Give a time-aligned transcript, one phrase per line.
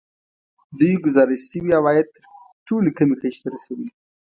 [0.77, 2.23] دوی ګزارش شوي عواید تر
[2.67, 3.89] ټولو کمې کچې ته رسولي